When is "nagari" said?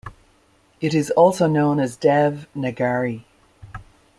2.55-3.23